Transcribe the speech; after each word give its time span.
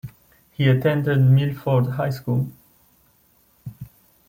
He 0.49 0.67
attended 0.67 1.21
Milford 1.21 1.85
High 1.85 2.09
School. 2.09 2.51